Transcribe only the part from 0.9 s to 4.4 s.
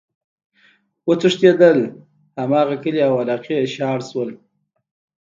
وتښتيدل!! هماغه کلي او علاقي ئی شاړ شول،